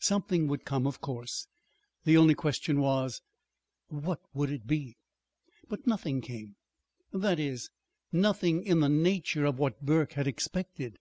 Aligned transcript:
Something 0.00 0.46
would 0.48 0.64
come, 0.64 0.86
of 0.86 1.02
course. 1.02 1.46
The 2.04 2.16
only 2.16 2.32
question 2.34 2.80
was, 2.80 3.20
what 3.88 4.22
would 4.32 4.50
it 4.50 4.66
be? 4.66 4.96
But 5.68 5.86
nothing 5.86 6.22
came 6.22 6.56
that 7.12 7.38
is, 7.38 7.68
nothing 8.10 8.64
in 8.64 8.80
the 8.80 8.88
nature 8.88 9.44
of 9.44 9.58
what 9.58 9.84
Burke 9.84 10.14
had 10.14 10.26
expected. 10.26 10.96